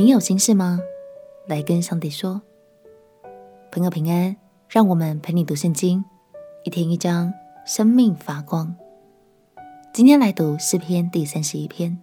[0.00, 0.80] 你有心事吗？
[1.46, 2.40] 来跟上帝说。
[3.70, 4.34] 朋友平安，
[4.66, 6.02] 让我们陪你读圣经，
[6.64, 7.30] 一天一章，
[7.66, 8.74] 生命发光。
[9.92, 12.00] 今天来读诗篇第三十一篇。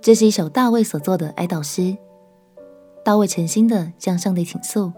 [0.00, 1.96] 这是一首大卫所作的哀悼诗。
[3.04, 4.92] 大卫诚心的向上帝倾诉，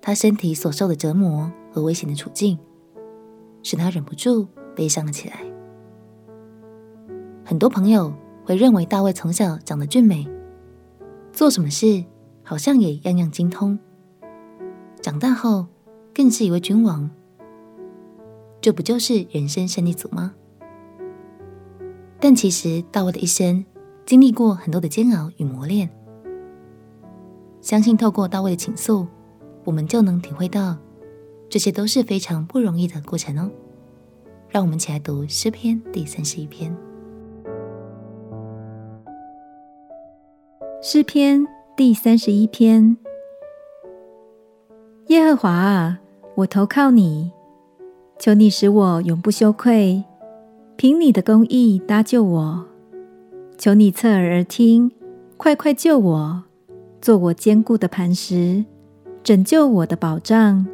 [0.00, 2.56] 他身体所受的折磨和危险的处境，
[3.64, 4.46] 使他忍不住
[4.76, 5.40] 悲伤了起来。
[7.44, 8.10] 很多朋友
[8.44, 10.28] 会认为大卫从小长得俊美，
[11.32, 12.04] 做什么事
[12.42, 13.78] 好像也样样精通，
[15.00, 15.66] 长大后
[16.14, 17.10] 更是一位君王。
[18.60, 20.34] 这不就是人生胜利组吗？
[22.20, 23.64] 但其实大卫的一生
[24.06, 25.90] 经历过很多的煎熬与磨练，
[27.60, 29.06] 相信透过大卫的倾诉，
[29.64, 30.76] 我们就能体会到
[31.48, 33.50] 这些都是非常不容易的过程哦。
[34.48, 36.72] 让我们一起来读诗篇第三十一篇。
[40.84, 42.96] 诗篇第三十一篇：
[45.06, 46.00] 耶和华啊，
[46.34, 47.30] 我投靠你，
[48.18, 50.02] 求你使我永不羞愧，
[50.74, 52.66] 凭你的公义搭救我。
[53.56, 54.90] 求你侧耳而听，
[55.36, 56.42] 快快救我，
[57.00, 58.64] 做我坚固的磐石，
[59.22, 60.66] 拯救我的保障。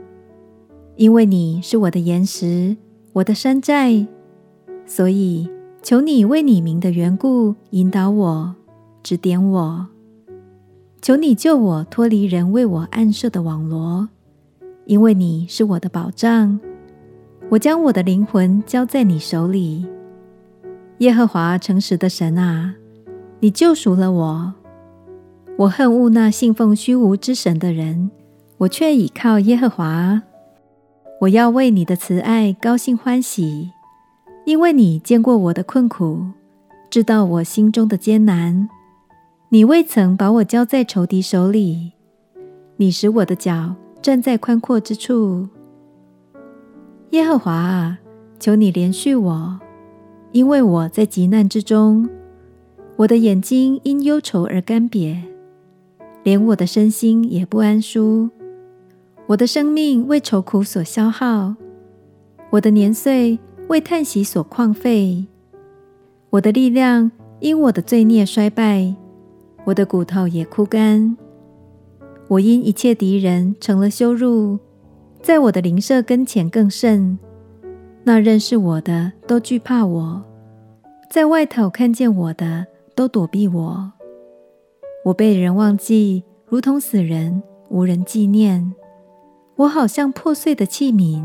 [0.96, 2.78] 因为你是我的岩石，
[3.12, 4.06] 我的山寨，
[4.86, 5.50] 所以
[5.82, 8.54] 求你为你名的缘故引导我，
[9.02, 9.86] 指点我。
[11.00, 14.08] 求你救我脱离人为我暗设的网罗，
[14.86, 16.58] 因为你是我的保障。
[17.50, 19.86] 我将我的灵魂交在你手里，
[20.98, 22.74] 耶和华诚实的神啊，
[23.40, 24.54] 你救赎了我。
[25.56, 28.10] 我恨恶那信奉虚无之神的人，
[28.58, 30.22] 我却倚靠耶和华。
[31.22, 33.70] 我要为你的慈爱高兴欢喜，
[34.44, 36.26] 因为你见过我的困苦，
[36.90, 38.68] 知道我心中的艰难。
[39.50, 41.92] 你未曾把我交在仇敌手里，
[42.76, 45.48] 你使我的脚站在宽阔之处。
[47.12, 47.98] 耶和华啊，
[48.38, 49.58] 求你怜恤我，
[50.32, 52.06] 因为我在极难之中，
[52.96, 55.16] 我的眼睛因忧愁而干瘪，
[56.22, 58.28] 连我的身心也不安舒。
[59.28, 61.54] 我的生命为愁苦所消耗，
[62.50, 65.24] 我的年岁为叹息所旷废，
[66.28, 68.94] 我的力量因我的罪孽衰败。
[69.68, 71.14] 我的骨头也枯干，
[72.26, 74.58] 我因一切敌人成了羞辱，
[75.20, 77.18] 在我的邻舍跟前更甚。
[78.02, 80.24] 那认识我的都惧怕我，
[81.10, 83.92] 在外头看见我的都躲避我。
[85.04, 88.72] 我被人忘记，如同死人，无人纪念。
[89.56, 91.22] 我好像破碎的器皿。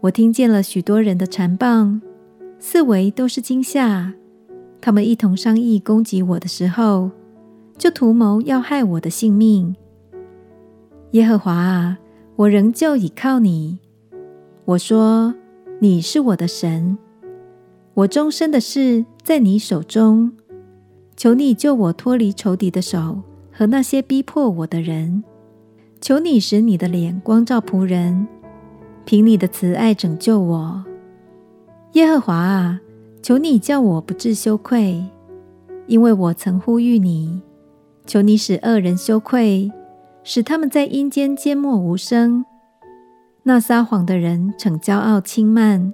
[0.00, 2.00] 我听见了许多人的谗谤，
[2.58, 4.14] 四围都是惊吓。
[4.80, 7.12] 他们一同商议攻击我的时候。
[7.78, 9.74] 就图谋要害我的性命。
[11.12, 11.98] 耶和华啊，
[12.36, 13.78] 我仍旧倚靠你。
[14.64, 15.32] 我说，
[15.78, 16.98] 你是我的神，
[17.94, 20.32] 我终身的事在你手中。
[21.16, 25.24] 求你救我脱离仇敌的手和那些逼迫我的人。
[26.00, 28.28] 求你使你的脸光照仆人，
[29.04, 30.84] 凭你的慈爱拯救我。
[31.94, 32.80] 耶和华啊，
[33.22, 35.02] 求你叫我不致羞愧，
[35.86, 37.40] 因为我曾呼吁你。
[38.08, 39.70] 求你使恶人羞愧，
[40.24, 42.42] 使他们在阴间缄默无声。
[43.42, 45.92] 那撒谎的人逞骄傲轻慢，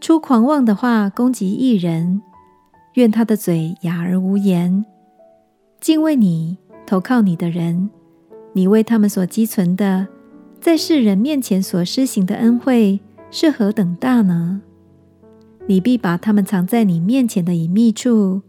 [0.00, 2.22] 出狂妄的话攻击一人。
[2.94, 4.84] 愿他的嘴哑而无言。
[5.80, 6.56] 敬畏你、
[6.86, 7.90] 投靠你的人，
[8.52, 10.06] 你为他们所积存的，
[10.60, 13.00] 在世人面前所施行的恩惠
[13.32, 14.60] 是何等大呢？
[15.66, 18.42] 你必把他们藏在你面前的隐秘处，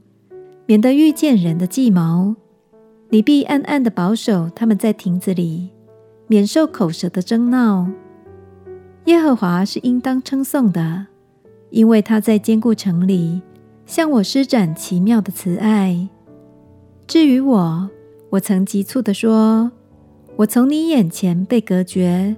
[0.68, 2.36] 免得遇见人的计谋。
[3.14, 5.70] 你必暗暗地保守他们在亭子里，
[6.28, 7.90] 免受口舌的争闹。
[9.06, 11.08] 耶和华是应当称颂的，
[11.72, 13.42] 因为他在坚固城里
[13.86, 16.08] 向我施展奇妙的慈爱。
[17.06, 17.90] 至于我，
[18.30, 19.74] 我曾急促地说
[20.38, 22.38] ：“我从你眼前被隔绝。”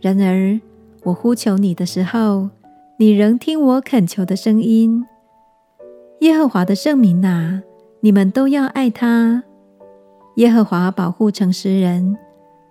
[0.00, 0.60] 然而
[1.02, 2.50] 我呼求你的时候，
[3.00, 5.04] 你仍听我恳求的声音。
[6.20, 7.64] 耶和华的圣名哪，
[7.98, 9.42] 你们都要爱他。
[10.36, 12.16] 耶和华保护诚实人，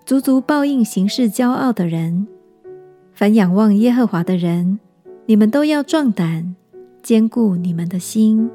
[0.04, 2.28] 足足报应行事骄傲的人。
[3.14, 4.80] 凡仰望耶和华的人，
[5.28, 6.56] 你们都要壮胆，
[7.04, 8.50] 坚固你们的心。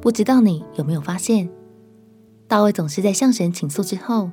[0.00, 1.48] 不知道你有没有发现，
[2.46, 4.30] 大卫总是在向神倾诉之后，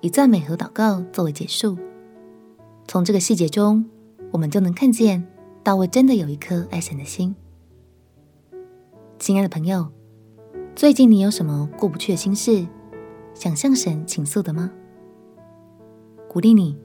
[0.00, 1.76] 以赞美和祷告作为结束。
[2.88, 3.84] 从这个细节中，
[4.30, 5.22] 我们就能看见
[5.62, 7.34] 大卫真的有一颗爱神的心。
[9.22, 9.86] 亲爱的朋友，
[10.74, 12.66] 最近你有什么过不去的心事，
[13.34, 14.68] 想向神倾诉的吗？
[16.28, 16.76] 鼓励你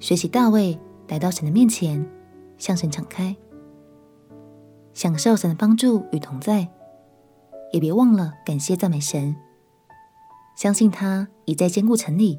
[0.00, 0.76] 学习大卫
[1.06, 2.04] 来到神的面前，
[2.56, 3.36] 向神敞开，
[4.92, 6.66] 享受神的帮助与同在，
[7.72, 9.36] 也别忘了感谢赞美神，
[10.56, 12.36] 相信他已在坚固城里，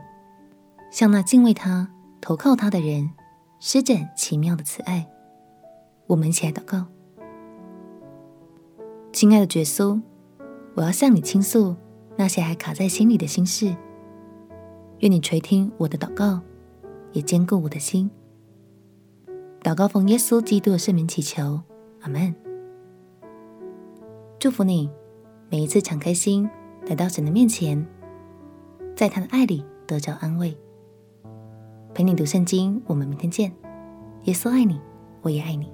[0.91, 1.89] 向那敬畏他、
[2.19, 3.09] 投靠他的人
[3.61, 5.09] 施展奇妙的慈爱。
[6.07, 6.87] 我们一起来祷告，
[9.19, 10.01] 亲爱的耶稣，
[10.75, 11.75] 我要向你倾诉
[12.15, 13.75] 那些还卡在心里的心事。
[14.99, 16.39] 愿你垂听我的祷告，
[17.11, 18.09] 也坚固我的心。
[19.61, 21.59] 祷告奉耶稣基督的圣名祈求，
[21.99, 22.33] 阿门。
[24.39, 24.89] 祝福你，
[25.49, 26.49] 每一次敞开心
[26.87, 27.85] 来到神的面前，
[28.95, 30.57] 在他的爱里得着安慰。
[31.93, 33.51] 陪你读圣经，我们明天见。
[34.23, 34.79] 耶稣爱你，
[35.21, 35.69] 我也爱你。